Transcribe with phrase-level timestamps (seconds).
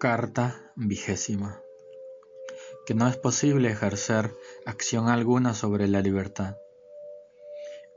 [0.00, 1.60] Carta vigésima.
[2.86, 4.32] Que no es posible ejercer
[4.64, 6.56] acción alguna sobre la libertad.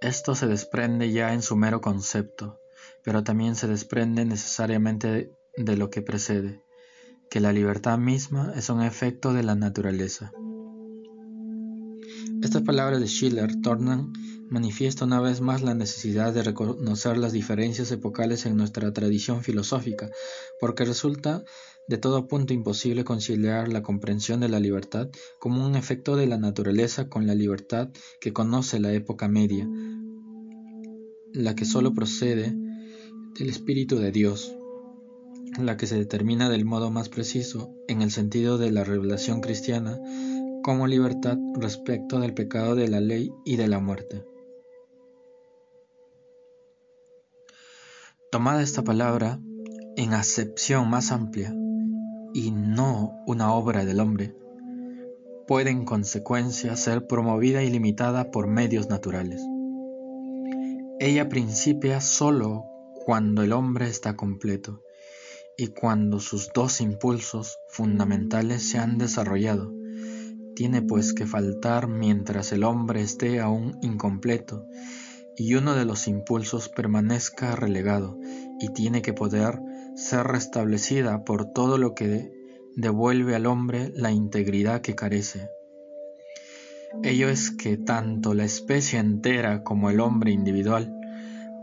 [0.02, 2.60] Esto se desprende ya en su mero concepto,
[3.04, 6.64] pero también se desprende necesariamente de lo que precede,
[7.30, 10.32] que la libertad misma es un efecto de la naturaleza.
[12.42, 14.12] Estas palabras de Schiller tornan
[14.52, 20.10] manifiesta una vez más la necesidad de reconocer las diferencias epocales en nuestra tradición filosófica,
[20.60, 21.46] porque resulta
[21.88, 25.10] de todo punto imposible conciliar la comprensión de la libertad
[25.40, 29.70] como un efecto de la naturaleza con la libertad que conoce la época media,
[31.34, 32.54] la que sólo procede
[33.40, 34.54] del Espíritu de Dios,
[35.62, 39.98] la que se determina del modo más preciso en el sentido de la revelación cristiana
[40.62, 44.26] como libertad respecto del pecado de la ley y de la muerte.
[48.32, 49.42] Tomada esta palabra
[49.98, 51.54] en acepción más amplia,
[52.34, 54.34] y no una obra del hombre,
[55.48, 59.42] puede en consecuencia ser promovida y limitada por medios naturales.
[61.02, 62.64] Ella principia sólo
[63.06, 64.82] cuando el hombre está completo
[65.58, 69.74] y cuando sus dos impulsos fundamentales se han desarrollado.
[70.56, 74.66] Tiene pues que faltar mientras el hombre esté aún incompleto
[75.42, 78.16] y uno de los impulsos permanezca relegado
[78.60, 79.60] y tiene que poder
[79.96, 82.32] ser restablecida por todo lo que
[82.76, 85.50] devuelve al hombre la integridad que carece.
[87.02, 90.94] Ello es que tanto la especie entera como el hombre individual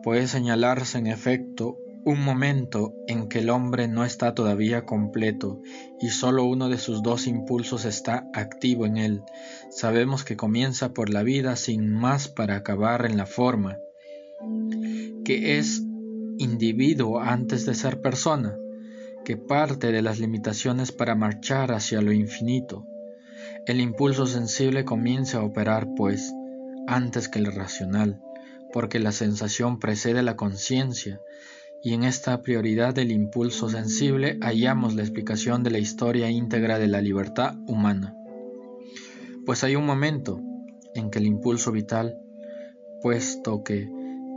[0.02, 5.60] puede señalarse en efecto un momento en que el hombre no está todavía completo
[6.00, 9.22] y solo uno de sus dos impulsos está activo en él.
[9.68, 13.76] Sabemos que comienza por la vida sin más para acabar en la forma,
[15.22, 15.82] que es
[16.38, 18.56] individuo antes de ser persona,
[19.26, 22.86] que parte de las limitaciones para marchar hacia lo infinito.
[23.66, 26.32] El impulso sensible comienza a operar, pues,
[26.86, 28.18] antes que el racional,
[28.72, 31.20] porque la sensación precede la conciencia,
[31.82, 36.88] y en esta prioridad del impulso sensible hallamos la explicación de la historia íntegra de
[36.88, 38.14] la libertad humana.
[39.46, 40.40] Pues hay un momento
[40.94, 42.18] en que el impulso vital,
[43.00, 43.88] puesto que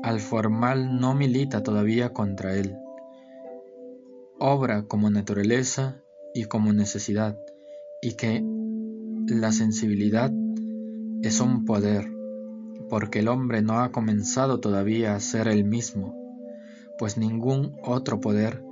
[0.04, 2.78] al formal no milita todavía contra él.
[4.40, 6.02] Obra como naturaleza
[6.34, 7.38] y como necesidad,
[8.02, 8.44] y que
[9.28, 10.32] la sensibilidad
[11.22, 12.12] es un poder,
[12.90, 16.21] porque el hombre no ha comenzado todavía a ser el mismo,
[17.02, 18.64] pues ningún otro poder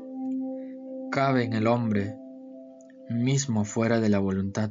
[1.12, 2.16] cabe en el hombre
[3.10, 4.70] mismo fuera de la voluntad,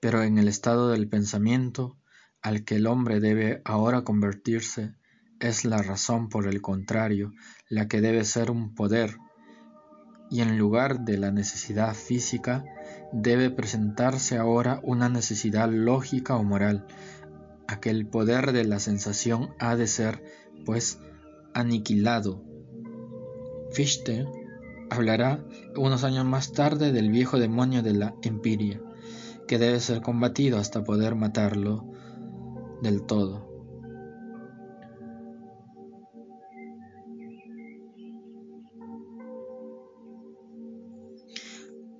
[0.00, 1.96] pero en el estado del pensamiento
[2.42, 4.96] al que el hombre debe ahora convertirse
[5.38, 7.32] es la razón por el contrario
[7.68, 9.16] la que debe ser un poder,
[10.28, 12.64] y en lugar de la necesidad física
[13.12, 16.84] debe presentarse ahora una necesidad lógica o moral.
[17.68, 20.20] Aquel poder de la sensación ha de ser,
[20.64, 20.98] pues,
[21.54, 22.45] aniquilado.
[23.76, 24.26] Fichte
[24.88, 25.44] hablará
[25.76, 28.80] unos años más tarde del viejo demonio de la empiria,
[29.46, 31.84] que debe ser combatido hasta poder matarlo
[32.80, 33.46] del todo.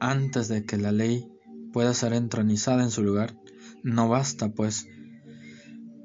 [0.01, 1.31] antes de que la ley
[1.73, 3.37] pueda ser entronizada en su lugar,
[3.83, 4.89] no basta, pues,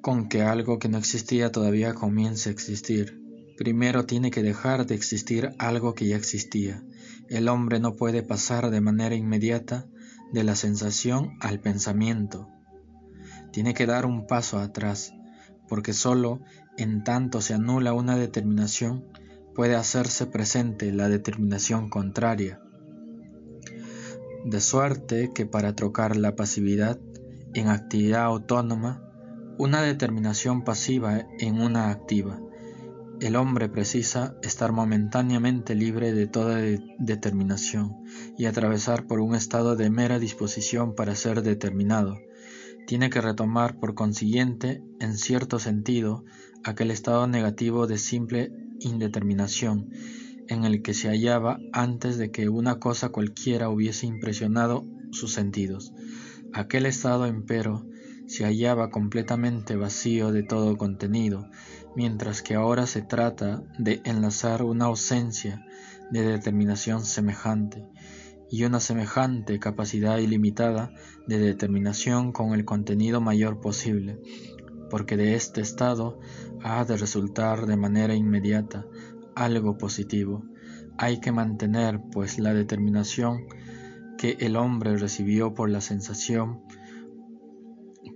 [0.01, 3.20] con que algo que no existía todavía comience a existir.
[3.61, 6.83] Primero tiene que dejar de existir algo que ya existía.
[7.29, 9.85] El hombre no puede pasar de manera inmediata
[10.33, 12.49] de la sensación al pensamiento.
[13.51, 15.13] Tiene que dar un paso atrás,
[15.69, 16.41] porque sólo
[16.75, 19.05] en tanto se anula una determinación
[19.53, 22.59] puede hacerse presente la determinación contraria
[24.43, 26.99] de suerte que para trocar la pasividad
[27.53, 29.03] en actividad autónoma,
[29.59, 32.41] una determinación pasiva en una activa,
[33.21, 36.57] el hombre precisa estar momentáneamente libre de toda
[36.97, 38.03] determinación
[38.35, 42.17] y atravesar por un estado de mera disposición para ser determinado.
[42.87, 46.25] Tiene que retomar por consiguiente, en cierto sentido,
[46.63, 49.91] aquel estado negativo de simple indeterminación
[50.47, 55.93] en el que se hallaba antes de que una cosa cualquiera hubiese impresionado sus sentidos.
[56.53, 57.85] Aquel estado, empero,
[58.25, 61.49] se hallaba completamente vacío de todo contenido,
[61.95, 65.65] mientras que ahora se trata de enlazar una ausencia
[66.11, 67.87] de determinación semejante
[68.49, 70.91] y una semejante capacidad ilimitada
[71.25, 74.19] de determinación con el contenido mayor posible,
[74.89, 76.19] porque de este estado
[76.61, 78.85] ha de resultar de manera inmediata
[79.35, 80.43] algo positivo,
[80.97, 83.47] Hay que mantener, pues, la determinación
[84.17, 86.61] que el hombre recibió por la sensación,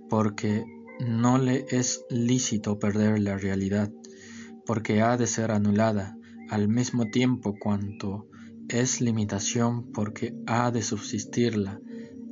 [0.08, 0.64] porque
[1.00, 3.90] no le es lícito perder la realidad,
[4.64, 6.16] porque ha de ser anulada
[6.48, 8.28] al mismo tiempo cuanto
[8.68, 11.80] es limitación porque ha de subsistirla,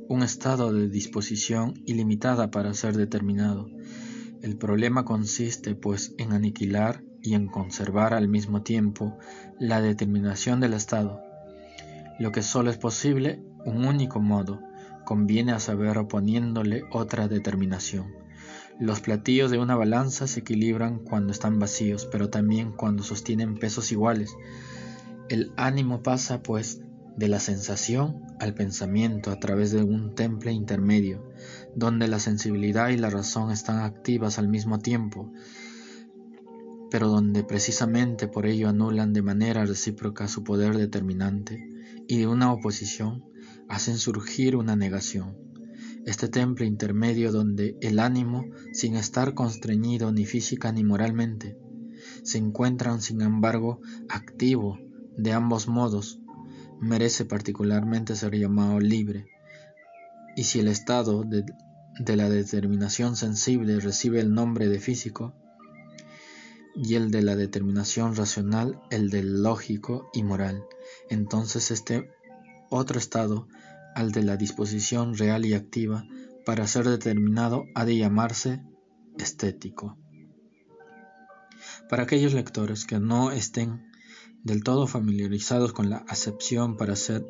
[0.07, 3.69] un estado de disposición ilimitada para ser determinado.
[4.41, 9.17] El problema consiste, pues, en aniquilar y en conservar al mismo tiempo
[9.59, 11.21] la determinación del estado.
[12.19, 14.61] Lo que solo es posible, un único modo,
[15.05, 18.24] conviene a saber oponiéndole otra determinación.
[18.79, 23.91] Los platillos de una balanza se equilibran cuando están vacíos, pero también cuando sostienen pesos
[23.93, 24.35] iguales.
[25.29, 26.81] El ánimo pasa, pues,
[27.15, 31.23] de la sensación al pensamiento a través de un temple intermedio,
[31.73, 35.31] donde la sensibilidad y la razón están activas al mismo tiempo,
[36.91, 41.65] pero donde precisamente por ello anulan de manera recíproca su poder determinante
[42.07, 43.23] y de una oposición
[43.69, 45.44] hacen surgir una negación.
[46.05, 51.57] Este temple intermedio donde el ánimo, sin estar constreñido ni física ni moralmente,
[52.23, 54.79] se encuentra sin embargo activo
[55.17, 56.19] de ambos modos,
[56.79, 59.27] merece particularmente ser llamado libre.
[60.35, 61.43] Y si el estado de,
[61.99, 65.33] de la determinación sensible recibe el nombre de físico,
[66.75, 70.65] y el de la determinación racional el del lógico y moral,
[71.09, 72.11] entonces este
[72.69, 73.47] otro estado,
[73.95, 76.05] al de la disposición real y activa,
[76.45, 78.61] para ser determinado ha de llamarse
[79.17, 79.97] estético.
[81.89, 83.91] Para aquellos lectores que no estén
[84.43, 87.25] del todo familiarizados con la acepción para ser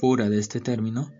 [0.00, 1.12] pura de este término,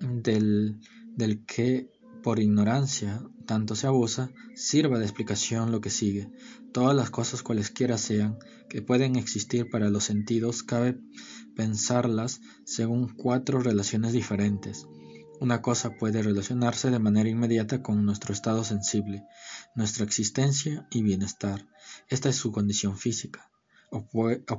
[0.00, 0.80] del,
[1.14, 1.90] del que
[2.22, 6.30] por ignorancia tanto se abusa, sirva de explicación lo que sigue.
[6.72, 8.38] Todas las cosas cualesquiera sean,
[8.68, 11.00] que pueden existir para los sentidos, cabe
[11.56, 14.86] pensarlas según cuatro relaciones diferentes.
[15.40, 19.24] Una cosa puede relacionarse de manera inmediata con nuestro estado sensible,
[19.74, 21.66] nuestra existencia y bienestar.
[22.08, 23.50] Esta es su condición física
[23.90, 24.06] o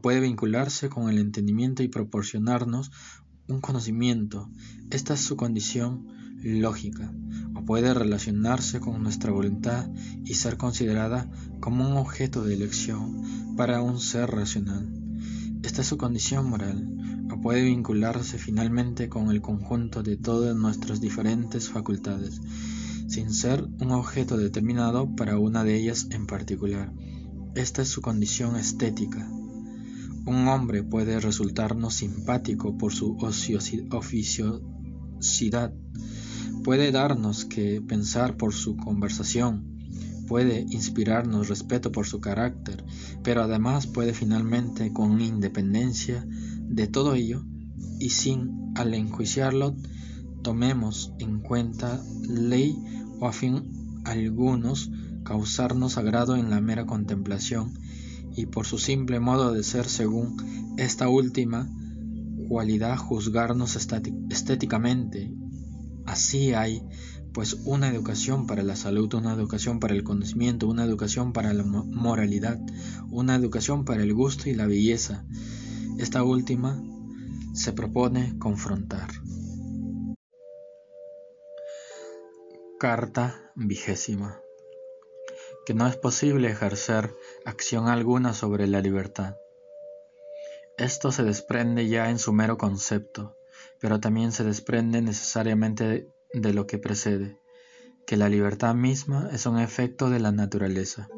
[0.01, 2.91] puede, vincularse con el entendimiento y proporcionarnos
[3.47, 4.49] un conocimiento.
[4.89, 6.07] Esta es su condición
[6.43, 7.13] lógica,
[7.55, 9.89] o puede relacionarse con nuestra voluntad
[10.23, 11.29] y ser considerada
[11.59, 14.89] como un objeto de elección para un ser racional.
[15.63, 20.99] Esta es su condición moral, o puede vincularse finalmente con el conjunto de todas nuestras
[20.99, 22.41] diferentes facultades,
[23.07, 26.91] sin ser un objeto determinado para una de ellas en particular.
[27.55, 29.29] Esta es su condición estética.
[30.25, 33.17] Un hombre puede resultarnos simpático por su
[33.91, 35.73] oficiosidad,
[36.63, 39.79] puede darnos que pensar por su conversación,
[40.27, 42.83] puede inspirarnos respeto por su carácter,
[43.23, 47.43] pero además puede finalmente, con independencia de todo ello,
[47.99, 49.75] y sin al enjuiciarlo,
[50.41, 52.75] tomemos en cuenta ley
[53.19, 54.89] o a fin algunos
[55.23, 57.73] causarnos agrado en la mera contemplación
[58.35, 60.37] y por su simple modo de ser según
[60.77, 61.69] esta última
[62.47, 65.31] cualidad juzgarnos estéticamente.
[66.05, 66.83] Así hay
[67.33, 71.63] pues una educación para la salud, una educación para el conocimiento, una educación para la
[71.63, 72.59] moralidad,
[73.09, 75.25] una educación para el gusto y la belleza.
[75.97, 76.83] Esta última
[77.53, 79.09] se propone confrontar.
[82.79, 84.41] Carta vigésima
[85.65, 87.15] que no es posible ejercer
[87.45, 89.35] acción alguna sobre la libertad.
[90.77, 93.37] Esto se desprende ya en su mero concepto,
[93.81, 97.39] pero también se desprende necesariamente de lo que precede,
[98.05, 101.09] que la libertad misma es un efecto de la naturaleza.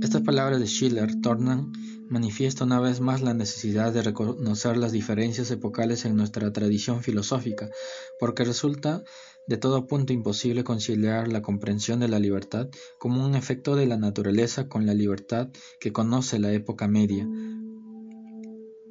[0.00, 1.70] Estas palabras de Schiller tornan
[2.08, 7.70] manifiesta una vez más la necesidad de reconocer las diferencias epocales en nuestra tradición filosófica,
[8.18, 9.02] porque resulta
[9.46, 12.68] de todo punto imposible conciliar la comprensión de la libertad
[12.98, 15.48] como un efecto de la naturaleza con la libertad
[15.80, 17.28] que conoce la época media,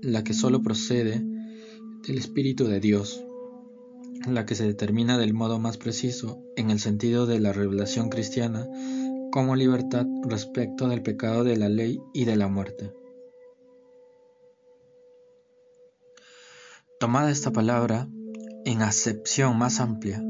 [0.01, 1.23] la que sólo procede
[2.07, 3.23] del Espíritu de Dios,
[4.27, 8.67] la que se determina del modo más preciso en el sentido de la revelación cristiana
[9.31, 12.93] como libertad respecto del pecado de la ley y de la muerte.
[16.99, 18.07] Tomada esta palabra
[18.65, 20.23] en acepción más amplia,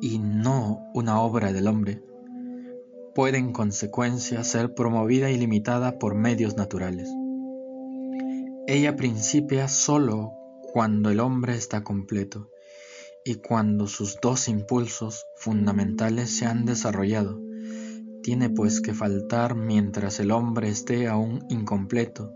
[0.00, 2.02] y no una obra del hombre,
[3.14, 7.08] puede en consecuencia ser promovida y limitada por medios naturales.
[8.66, 10.41] Ella principia sólo
[10.72, 12.50] cuando el hombre está completo
[13.24, 17.40] y cuando sus dos impulsos fundamentales se han desarrollado,
[18.22, 22.32] tiene pues que faltar mientras el hombre esté aún incompleto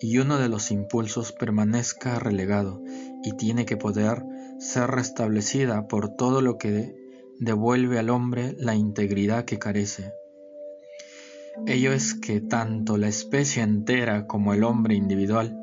[0.00, 2.82] y uno de los impulsos permanezca relegado
[3.22, 4.22] y tiene que poder
[4.58, 6.94] ser restablecida por todo lo que
[7.38, 10.12] devuelve al hombre la integridad que carece.
[11.66, 15.57] Ello es que tanto la especie entera como el hombre individual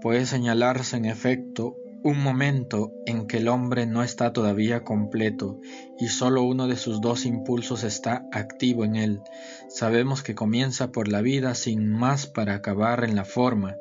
[0.00, 5.60] puede señalarse en efecto un momento en que el hombre no está todavía completo
[5.98, 9.20] y solo uno de sus dos impulsos está activo en él.
[9.68, 13.76] Sabemos que comienza por la vida sin más para acabar en la forma,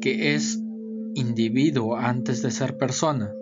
[0.00, 0.60] que es
[1.14, 3.32] individuo antes de ser persona,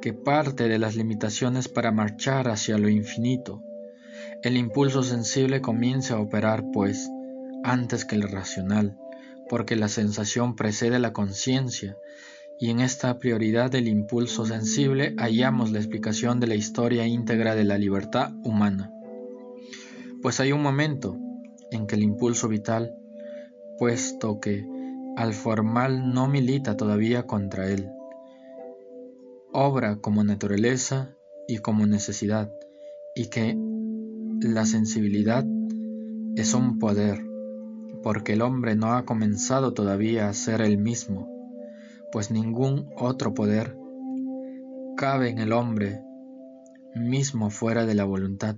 [0.00, 3.62] que parte de las limitaciones para marchar hacia lo infinito.
[4.44, 7.10] El impulso sensible comienza a operar, pues,
[7.64, 8.96] antes que el racional,
[9.48, 11.96] porque la sensación precede la conciencia,
[12.60, 17.64] y en esta prioridad del impulso sensible hallamos la explicación de la historia íntegra de
[17.64, 18.92] la libertad humana.
[20.22, 21.16] Pues hay un momento
[21.70, 22.96] en que el impulso vital,
[23.78, 24.66] puesto que
[25.16, 27.88] al formal no milita todavía contra él,
[29.52, 32.52] obra como naturaleza y como necesidad,
[33.14, 33.56] y que
[34.40, 35.44] la sensibilidad
[36.36, 37.27] es un poder,
[38.02, 41.38] porque el hombre no ha comenzado todavía a ser el mismo
[42.10, 43.76] pues ningún otro poder
[44.96, 46.02] cabe en el hombre
[46.94, 48.56] mismo fuera de la voluntad,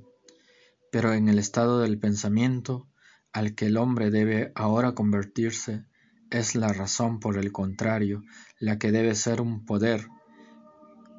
[0.90, 2.88] pero en el estado del pensamiento
[3.32, 5.84] al que el hombre debe ahora convertirse
[6.30, 8.22] es la razón por el contrario
[8.58, 10.06] la que debe ser un poder,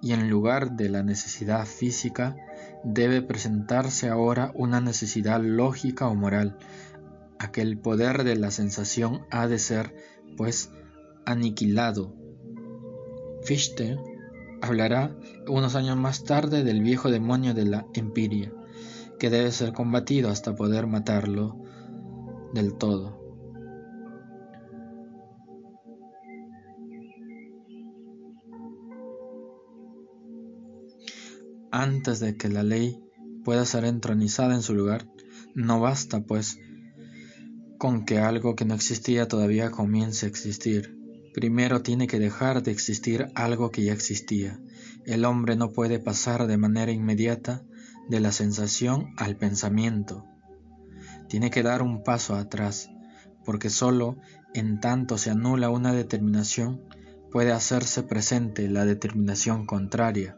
[0.02, 2.36] y en lugar de la necesidad física
[2.84, 6.58] debe presentarse ahora una necesidad lógica o moral,
[7.42, 9.96] aquel poder de la sensación ha de ser,
[10.38, 10.72] pues,
[11.26, 12.16] aniquilado
[13.44, 13.98] Fichte
[14.62, 15.16] hablará
[15.48, 18.54] unos años más tarde del viejo demonio de la empiria,
[19.18, 21.60] que debe ser combatido hasta poder matarlo
[22.54, 23.20] del todo.
[31.72, 33.02] Antes de que la ley
[33.44, 35.08] pueda ser entronizada en su lugar,
[35.56, 36.60] no basta, pues,
[37.82, 41.02] con que algo que no existía todavía comience a existir
[41.34, 44.60] Primero tiene que dejar de existir algo que ya existía.
[45.06, 47.64] El hombre no puede pasar de manera inmediata
[48.10, 50.26] de la sensación al pensamiento.
[51.30, 52.90] Tiene que dar un paso atrás,
[53.46, 54.18] porque sólo
[54.54, 56.82] en tanto se anula una determinación
[57.32, 60.38] puede hacerse presente la determinación contraria.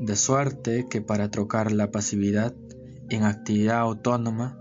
[0.00, 2.54] De suerte que para trocar la pasividad
[3.08, 4.56] en actividad autónoma,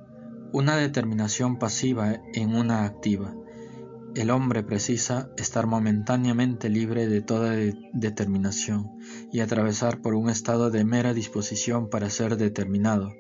[0.52, 3.34] una determinación pasiva en una activa,
[4.16, 7.54] el hombre precisa estar momentáneamente libre de toda
[7.94, 8.98] determinación
[9.32, 13.14] y atravesar por un estado de mera disposición para ser determinado.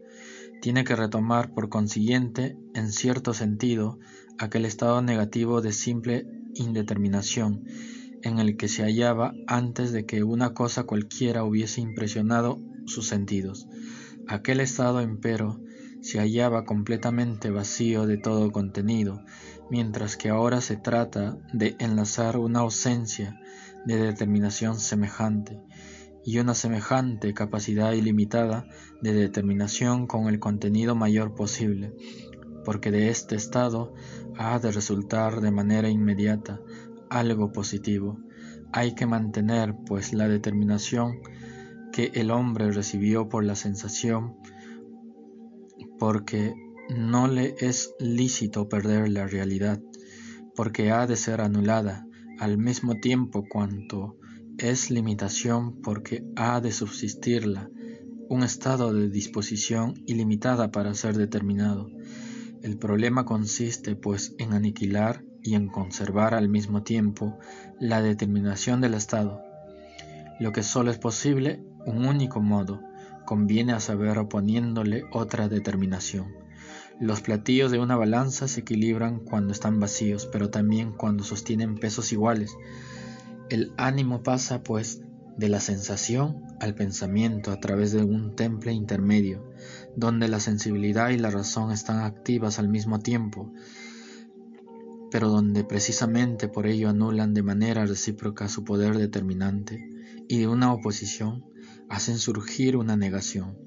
[0.61, 3.99] Tiene que retomar, por consiguiente, en cierto sentido,
[4.39, 7.65] aquel estado negativo de simple indeterminación
[8.23, 13.67] en el que se hallaba antes de que una cosa cualquiera hubiese impresionado sus sentidos.
[14.27, 15.61] Aquel estado, empero,
[16.01, 19.23] se hallaba completamente vacío de todo contenido,
[19.69, 23.39] mientras que ahora se trata de enlazar una ausencia
[23.85, 25.59] de determinación semejante
[26.25, 28.65] y una semejante capacidad ilimitada
[29.01, 31.93] de determinación con el contenido mayor posible,
[32.65, 33.93] porque de este estado
[34.37, 36.59] ha de resultar de manera inmediata
[37.09, 38.19] algo positivo.
[38.71, 41.21] Hay que mantener, pues, la determinación
[41.91, 44.37] que el hombre recibió por la sensación,
[45.99, 46.55] porque
[46.89, 49.79] no le es lícito perder la realidad,
[50.55, 52.07] porque ha de ser anulada
[52.39, 54.17] al mismo tiempo cuanto
[54.57, 57.69] es limitación porque ha de subsistirla,
[58.29, 61.89] un estado de disposición ilimitada para ser determinado.
[62.61, 67.37] El problema consiste pues en aniquilar y en conservar al mismo tiempo
[67.79, 69.41] la determinación del estado.
[70.39, 72.81] Lo que solo es posible, un único modo,
[73.29, 76.33] conviene a saber oponiéndole otra determinación.
[76.99, 82.11] Los platillos de una balanza se equilibran cuando están vacíos, pero también cuando sostienen pesos
[82.11, 82.57] iguales.
[83.51, 85.03] El ánimo pasa, pues,
[85.37, 89.47] de la sensación al pensamiento a través de un temple intermedio,
[89.95, 93.53] donde la sensibilidad y la razón están activas al mismo tiempo,
[95.11, 99.87] pero donde precisamente por ello anulan de manera recíproca su poder determinante
[100.27, 101.45] y de una oposición
[101.89, 103.57] hacen surgir una negación.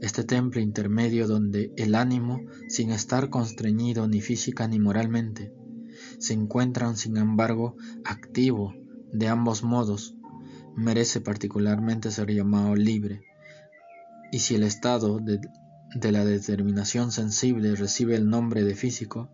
[0.00, 5.52] Este temple intermedio donde el ánimo, sin estar constreñido ni física ni moralmente,
[6.18, 8.74] se encuentra sin embargo activo
[9.12, 10.14] de ambos modos,
[10.76, 13.22] merece particularmente ser llamado libre,
[14.32, 15.40] Y si el estado de,
[15.94, 19.30] de la determinación sensible recibe el nombre de físico,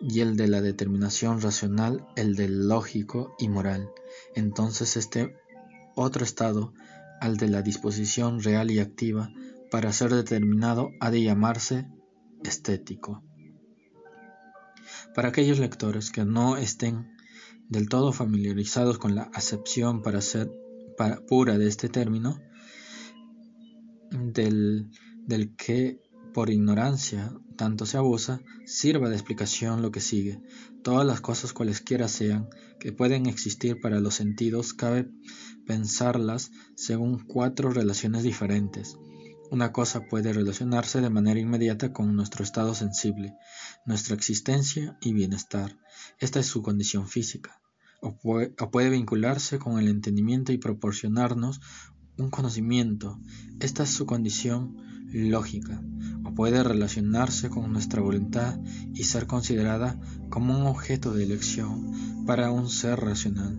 [0.00, 3.90] y el de la determinación racional el del lógico y moral,
[4.34, 5.34] entonces este
[5.94, 6.74] otro estado,
[7.20, 9.30] al de la disposición real y activa,
[9.70, 11.88] para ser determinado ha de llamarse
[12.44, 13.22] estético.
[15.14, 17.14] Para aquellos lectores que no estén
[17.68, 20.50] del todo familiarizados con la acepción para ser
[21.28, 22.40] pura de este término,
[24.10, 24.90] del,
[25.26, 26.00] del que
[26.34, 30.42] por ignorancia tanto se abusa, sirva de explicación lo que sigue.
[30.82, 32.48] Todas las cosas cualesquiera sean,
[32.80, 35.08] que pueden existir para los sentidos, cabe
[35.66, 38.98] pensarlas según cuatro relaciones diferentes.
[39.50, 43.34] Una cosa puede relacionarse de manera inmediata con nuestro estado sensible,
[43.86, 45.78] nuestra existencia y bienestar.
[46.18, 47.60] Esta es su condición física.
[48.00, 51.60] O puede, vincularse con el entendimiento y proporcionarnos
[52.18, 53.18] un conocimiento.
[53.60, 54.76] Esta es su condición
[55.10, 55.80] lógica.
[56.24, 58.58] O puede relacionarse con nuestra voluntad
[58.94, 60.00] y ser considerada
[60.30, 63.56] como un objeto de elección para un ser racional.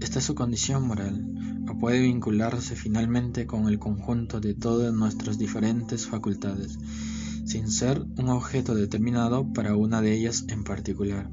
[0.00, 5.38] Esta es su condición moral o puede vincularse finalmente con el conjunto de todas nuestras
[5.38, 6.78] diferentes facultades,
[7.44, 11.30] sin ser un objeto determinado para una de ellas en particular.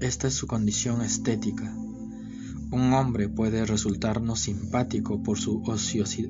[0.00, 1.72] Esta es su condición estética.
[2.72, 5.62] Un hombre puede resultarnos simpático por su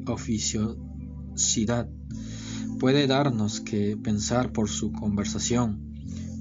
[0.06, 1.88] oficiosidad,
[2.80, 5.92] puede darnos que pensar por su conversación,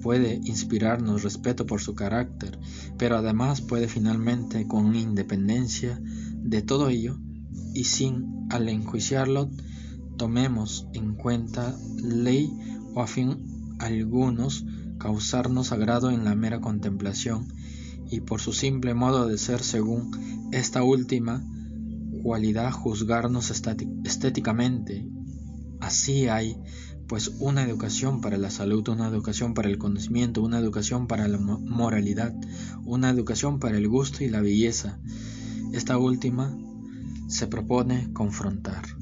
[0.02, 2.58] puede inspirarnos respeto por su carácter,
[2.98, 7.20] pero además puede finalmente, con independencia de todo ello,
[7.74, 9.50] y sin al enjuiciarlo
[10.18, 12.50] tomemos en cuenta ley
[12.94, 14.66] o a fin algunos
[14.98, 17.48] causarnos agrado en la mera contemplación
[18.10, 21.44] y por su simple modo de ser según esta última
[22.24, 25.19] cualidad juzgarnos estéticamente.
[25.80, 26.58] Así hay
[27.08, 31.40] pues una educación para la salud, una educación para el conocimiento, una educación para la
[31.40, 32.36] moralidad,
[32.86, 35.00] una educación para el gusto y la belleza.
[35.74, 36.56] Esta última
[37.28, 38.99] se propone confrontar.